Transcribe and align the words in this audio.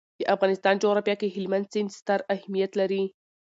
د 0.19 0.21
افغانستان 0.35 0.75
جغرافیه 0.83 1.15
کې 1.21 1.27
هلمند 1.35 1.69
سیند 1.73 1.89
ستر 1.99 2.19
اهمیت 2.35 2.71
لري. 2.79 3.03